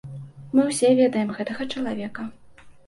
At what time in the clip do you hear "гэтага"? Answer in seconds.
1.39-1.69